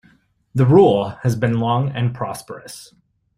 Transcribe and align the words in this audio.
The 0.55 0.65
rule 0.65 1.09
has 1.21 1.35
been 1.35 1.59
long 1.59 1.89
and 1.91 2.11
prosperous. 2.15 2.91